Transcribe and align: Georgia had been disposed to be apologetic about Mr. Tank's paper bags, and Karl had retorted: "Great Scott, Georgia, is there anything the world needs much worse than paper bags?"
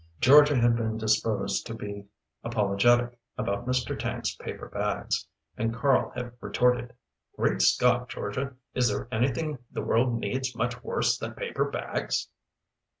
Georgia 0.19 0.55
had 0.55 0.75
been 0.75 0.97
disposed 0.97 1.67
to 1.67 1.75
be 1.75 2.07
apologetic 2.43 3.19
about 3.37 3.67
Mr. 3.67 3.95
Tank's 3.95 4.33
paper 4.35 4.67
bags, 4.67 5.27
and 5.57 5.75
Karl 5.75 6.09
had 6.15 6.31
retorted: 6.41 6.93
"Great 7.37 7.61
Scott, 7.61 8.09
Georgia, 8.09 8.55
is 8.73 8.89
there 8.89 9.07
anything 9.11 9.59
the 9.71 9.83
world 9.83 10.17
needs 10.17 10.55
much 10.55 10.81
worse 10.83 11.19
than 11.19 11.35
paper 11.35 11.69
bags?" 11.69 12.29